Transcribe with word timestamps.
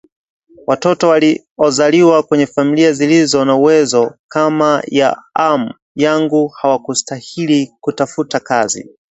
Watoto 0.67 1.07
waliozaliwa 1.09 2.23
kwenye 2.23 2.45
familia 2.47 2.91
zilizo 2.93 3.45
na 3.45 3.55
uwezo 3.55 4.13
kama 4.27 4.83
ya 4.87 5.17
amu 5.33 5.73
yangu 5.95 6.47
hawakustahili 6.47 7.73
kutafuta 7.81 8.39
kazi 8.39 8.89